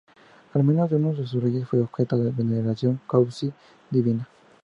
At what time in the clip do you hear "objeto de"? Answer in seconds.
1.79-2.31